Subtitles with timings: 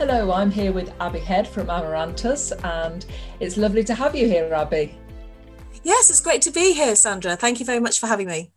[0.00, 3.04] Hello, I'm here with Abby Head from Amarantus, and
[3.38, 4.98] it's lovely to have you here, Abby.
[5.82, 7.36] Yes, it's great to be here, Sandra.
[7.36, 8.50] Thank you very much for having me.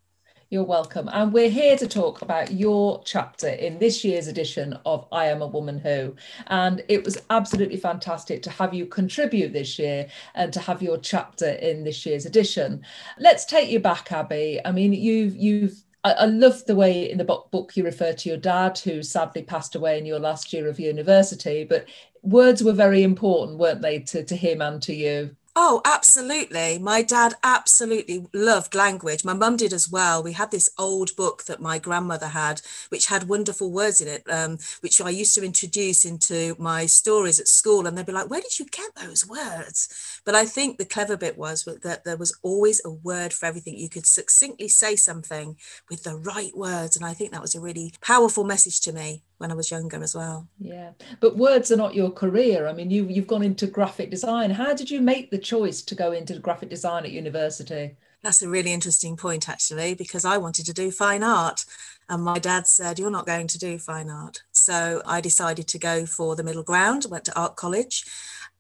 [0.50, 1.10] You're welcome.
[1.12, 5.42] And we're here to talk about your chapter in this year's edition of I Am
[5.42, 6.16] a Woman Who.
[6.48, 10.98] And it was absolutely fantastic to have you contribute this year and to have your
[10.98, 12.86] chapter in this year's edition.
[13.20, 14.62] Let's take you back, Abby.
[14.64, 18.30] I mean, you've you've I, I love the way in the book you refer to
[18.30, 21.64] your dad, who sadly passed away in your last year of university.
[21.64, 21.86] But
[22.22, 25.36] words were very important, weren't they, to, to him and to you?
[25.56, 26.80] Oh, absolutely.
[26.80, 29.24] My dad absolutely loved language.
[29.24, 30.24] My mum did as well.
[30.24, 34.24] We had this old book that my grandmother had, which had wonderful words in it,
[34.32, 37.86] um, which I used to introduce into my stories at school.
[37.86, 40.22] And they'd be like, Where did you get those words?
[40.26, 43.78] But I think the clever bit was that there was always a word for everything.
[43.78, 45.56] You could succinctly say something
[45.88, 46.96] with the right words.
[46.96, 50.02] And I think that was a really powerful message to me when I was younger
[50.02, 50.48] as well.
[50.58, 52.66] Yeah, but words are not your career.
[52.66, 54.50] I mean, you you've gone into graphic design.
[54.50, 57.98] How did you make the choice to go into graphic design at university?
[58.24, 61.66] That's a really interesting point, actually, because I wanted to do fine art.
[62.08, 64.44] And my dad said, You're not going to do fine art.
[64.54, 68.06] So I decided to go for the middle ground, went to art college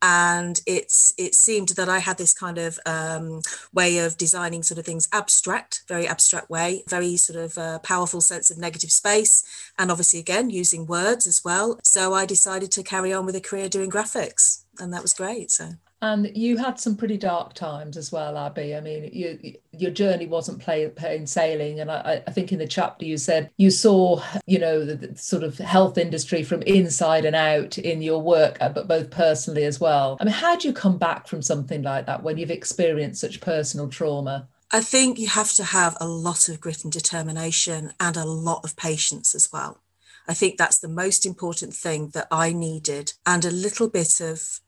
[0.03, 3.41] and it's it seemed that I had this kind of um,
[3.73, 8.19] way of designing sort of things abstract, very abstract way, very sort of uh, powerful
[8.19, 9.43] sense of negative space,
[9.79, 11.79] and obviously again using words as well.
[11.83, 15.49] So I decided to carry on with a career doing graphics, and that was great.
[15.51, 15.69] So
[16.03, 18.75] and you had some pretty dark times as well, Abby.
[18.75, 21.79] I mean, you, your journey wasn't plain, sailing.
[21.79, 25.17] And I, I, think in the chapter you said you saw, you know, the, the,
[25.17, 29.63] sort of health industry from inside and out in your work, uh, but both personally
[29.63, 30.17] as well.
[30.19, 33.39] I mean, how do you come back from something like that when you've experienced such
[33.39, 34.49] personal trauma?
[34.73, 38.65] I think you have to have a lot of grit and determination and a lot
[38.65, 39.81] of patience as well.
[40.27, 44.59] I think that's the most important thing that I needed, and a little bit of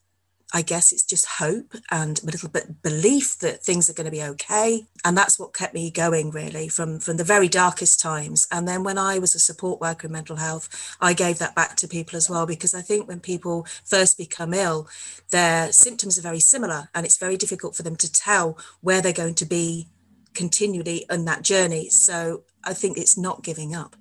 [0.55, 4.11] I guess it's just hope and a little bit belief that things are going to
[4.11, 4.85] be okay.
[5.03, 8.47] And that's what kept me going really from, from the very darkest times.
[8.53, 11.75] And then when I was a support worker in mental health, I gave that back
[11.75, 14.87] to people as well, because I think when people first become ill,
[15.29, 19.11] their symptoms are very similar and it's very difficult for them to tell where they're
[19.11, 19.89] going to be
[20.33, 21.89] continually on that journey.
[21.89, 23.97] So I think it's not giving up.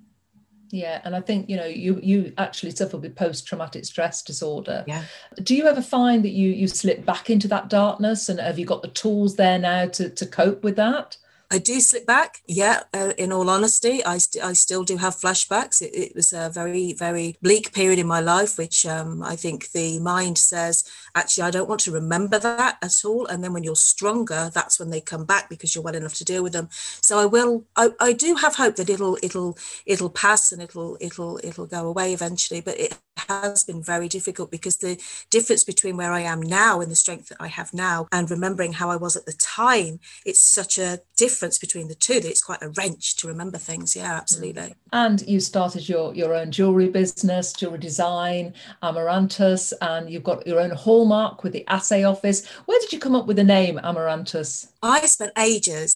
[0.71, 4.83] Yeah, and I think you know you you actually suffer with post traumatic stress disorder.
[4.87, 5.03] Yeah.
[5.41, 8.65] Do you ever find that you you slip back into that darkness, and have you
[8.65, 11.17] got the tools there now to to cope with that?
[11.51, 12.41] I do slip back.
[12.47, 15.81] Yeah, uh, in all honesty, I, st- I still do have flashbacks.
[15.81, 19.71] It, it, was a very, very bleak period in my life, which um, I think
[19.71, 20.83] the mind says,
[21.13, 23.25] actually, I don't want to remember that at all.
[23.27, 26.25] And then when you're stronger, that's when they come back because you're well enough to
[26.25, 26.69] deal with them.
[26.71, 30.97] So I will, I, I do have hope that it'll, it'll, it'll pass and it'll,
[30.99, 32.61] it'll, it'll go away eventually.
[32.61, 32.97] But it
[33.27, 37.29] has been very difficult because the difference between where I am now and the strength
[37.29, 40.99] that I have now and remembering how I was at the time, it's such a
[41.17, 43.95] difference between the two that it's quite a wrench to remember things.
[43.95, 44.75] Yeah, absolutely.
[44.91, 48.53] And you started your, your own jewelry business, jewelry design,
[48.83, 52.47] Amarantus, and you've got your own hallmark with the assay office.
[52.65, 54.67] Where did you come up with the name Amarantus?
[54.81, 55.95] I spent ages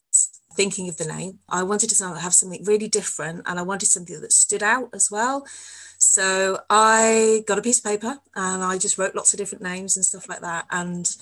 [0.54, 1.40] thinking of the name.
[1.48, 5.10] I wanted to have something really different and I wanted something that stood out as
[5.10, 5.46] well.
[6.00, 9.98] So I got a piece of paper and I just wrote lots of different names
[9.98, 10.66] and stuff like that.
[10.72, 11.16] And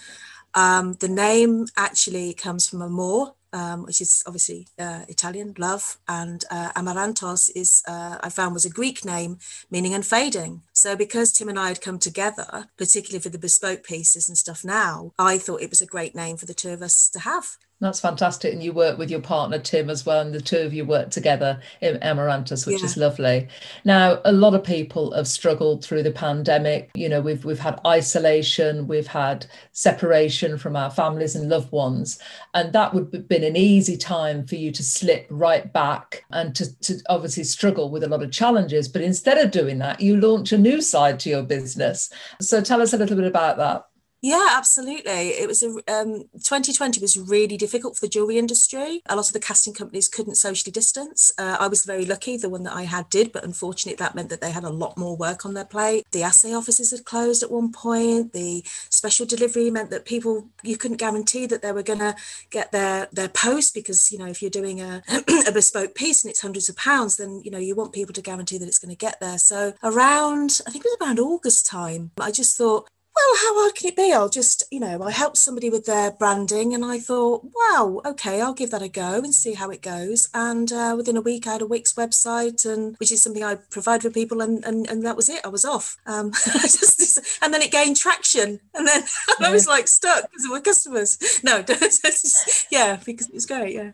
[0.53, 6.45] um, the name actually comes from amor, um, which is obviously uh, Italian, love, and
[6.51, 9.39] uh, Amarantos is uh, I found was a Greek name
[9.71, 10.61] meaning unfading.
[10.77, 14.63] So because Tim and I had come together, particularly for the bespoke pieces and stuff
[14.63, 17.57] now, I thought it was a great name for the two of us to have.
[17.79, 18.53] That's fantastic.
[18.53, 20.21] And you work with your partner, Tim, as well.
[20.21, 22.85] And the two of you work together um, in Amarantus, which yeah.
[22.85, 23.47] is lovely.
[23.85, 26.89] Now, a lot of people have struggled through the pandemic.
[26.95, 32.17] You know, we've, we've had isolation, we've had separation from our families and loved ones.
[32.55, 36.55] And that would have been an easy time for you to slip right back and
[36.55, 38.87] to, to obviously struggle with a lot of challenges.
[38.87, 42.09] But instead of doing that, you launch a new side to your business.
[42.41, 43.83] So tell us a little bit about that.
[44.21, 45.29] Yeah, absolutely.
[45.29, 49.01] It was a um, 2020 was really difficult for the jewelry industry.
[49.05, 51.31] A lot of the casting companies couldn't socially distance.
[51.37, 54.29] Uh, I was very lucky; the one that I had did, but unfortunately, that meant
[54.29, 56.03] that they had a lot more work on their plate.
[56.11, 58.33] The assay offices had closed at one point.
[58.33, 62.15] The special delivery meant that people you couldn't guarantee that they were going to
[62.49, 65.03] get their their post because you know if you're doing a,
[65.47, 68.21] a bespoke piece and it's hundreds of pounds, then you know you want people to
[68.23, 69.37] guarantee that it's going to get there.
[69.37, 72.89] So around I think it was around August time, I just thought
[73.27, 74.13] well, how hard can it be?
[74.13, 78.41] I'll just, you know, I helped somebody with their branding and I thought, wow, okay,
[78.41, 80.29] I'll give that a go and see how it goes.
[80.33, 83.55] And uh, within a week, I had a Wix website, and which is something I
[83.55, 85.41] provide for people, and and, and that was it.
[85.43, 85.97] I was off.
[86.05, 86.31] Um,
[86.61, 89.03] just and then it gained traction, and then
[89.39, 91.17] I was like stuck because of my customers.
[91.43, 91.57] No,
[92.71, 93.75] yeah, because it was great.
[93.75, 93.91] Yeah.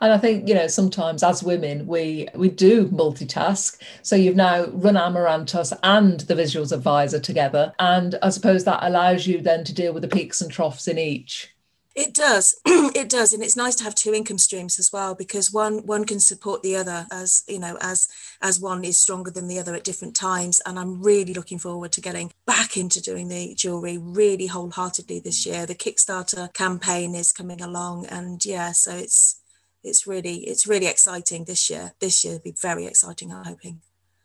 [0.00, 3.80] And I think, you know, sometimes as women, we we do multitask.
[4.02, 7.72] So you've now run Amarantus and the Visuals Advisor together.
[7.78, 10.98] And I suppose that allows you then to deal with the peaks and troughs in
[10.98, 11.54] each.
[11.94, 15.52] It does, it does, and it's nice to have two income streams as well because
[15.52, 18.08] one one can support the other as you know as
[18.42, 20.60] as one is stronger than the other at different times.
[20.66, 25.46] And I'm really looking forward to getting back into doing the jewelry really wholeheartedly this
[25.46, 25.66] year.
[25.66, 29.40] The Kickstarter campaign is coming along, and yeah, so it's
[29.84, 31.92] it's really it's really exciting this year.
[32.00, 33.32] This year will be very exciting.
[33.32, 33.80] I'm hoping.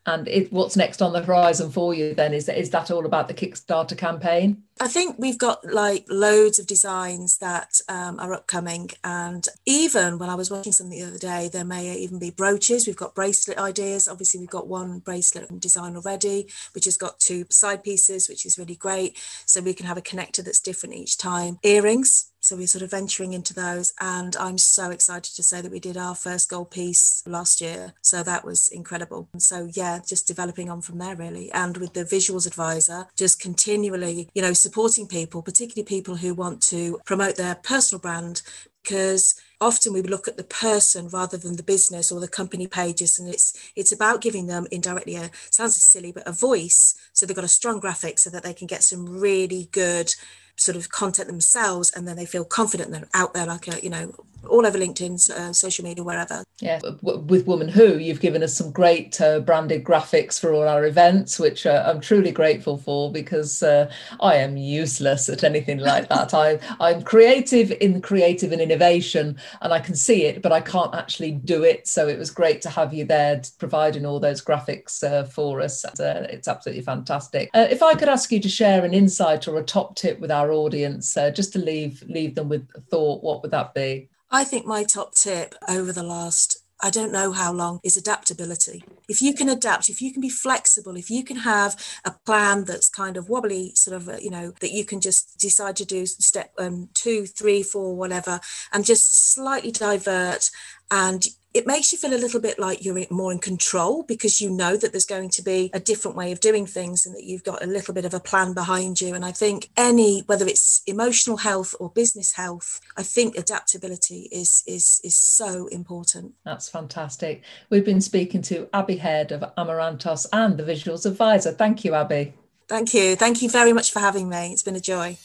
[0.06, 2.34] And it, what's next on the horizon for you then?
[2.34, 4.64] Is is that all about the Kickstarter campaign?
[4.82, 8.90] I think we've got like loads of designs that um, are upcoming.
[9.04, 12.88] And even when I was watching something the other day, there may even be brooches.
[12.88, 14.08] We've got bracelet ideas.
[14.08, 18.58] Obviously, we've got one bracelet design already, which has got two side pieces, which is
[18.58, 19.18] really great.
[19.46, 21.60] So we can have a connector that's different each time.
[21.62, 22.32] Earrings.
[22.50, 23.94] So we're sort of venturing into those.
[24.02, 27.94] And I'm so excited to say that we did our first gold piece last year.
[28.02, 29.30] So that was incredible.
[29.38, 31.52] So, yeah, just developing on from there, really.
[31.52, 36.64] And with the visuals advisor, just continually, you know, supporting people, particularly people who want
[36.64, 38.42] to promote their personal brand,
[38.82, 43.20] because often we look at the person rather than the business or the company pages
[43.20, 47.36] and it's it's about giving them indirectly a sounds silly but a voice so they've
[47.36, 50.16] got a strong graphic so that they can get some really good
[50.60, 53.90] sort of content themselves and then they feel confident they're out there like a you
[53.90, 54.14] know
[54.48, 56.44] all over LinkedIn, uh, social media, wherever.
[56.62, 60.86] Yeah, with Woman Who, you've given us some great uh, branded graphics for all our
[60.86, 66.10] events, which uh, I'm truly grateful for because uh, I am useless at anything like
[66.10, 66.34] that.
[66.34, 70.94] I, I'm creative in creative and innovation, and I can see it, but I can't
[70.94, 71.88] actually do it.
[71.88, 75.86] So it was great to have you there providing all those graphics uh, for us.
[75.86, 77.50] Uh, it's absolutely fantastic.
[77.54, 80.52] if I could ask you to share an insight or a top tip with our
[80.52, 84.10] audience, just to leave leave them with a thought, what would that be?
[84.32, 88.84] I think my top tip over the last I don't know how long is adaptability.
[89.10, 92.64] If you can adapt, if you can be flexible, if you can have a plan
[92.64, 95.86] that's kind of wobbly, sort of, uh, you know, that you can just decide to
[95.86, 98.40] do step um, two, three, four, whatever,
[98.72, 100.50] and just slightly divert
[100.90, 104.50] and it makes you feel a little bit like you're more in control because you
[104.50, 107.44] know that there's going to be a different way of doing things and that you've
[107.44, 109.16] got a little bit of a plan behind you.
[109.16, 114.64] And I think any, whether it's emotional health or business health, I think adaptability is
[114.68, 116.34] is is so important.
[116.46, 117.44] That's fantastic.
[117.70, 121.52] We've been speaking to Abby Head of Amarantus and the Visuals Advisor.
[121.52, 122.34] Thank you, Abby.
[122.68, 123.16] Thank you.
[123.16, 124.52] Thank you very much for having me.
[124.52, 125.18] It's been a joy.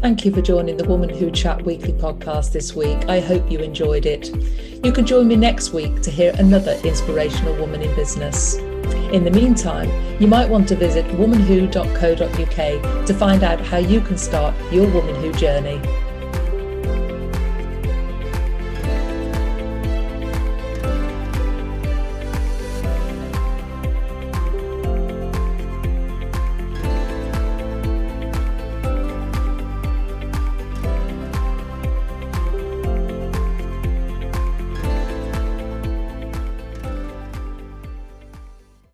[0.00, 3.06] Thank you for joining the Woman Who Chat weekly podcast this week.
[3.06, 4.28] I hope you enjoyed it.
[4.82, 8.54] You can join me next week to hear another inspirational woman in business.
[9.12, 14.16] In the meantime, you might want to visit womanwho.co.uk to find out how you can
[14.16, 15.78] start your Woman Who journey.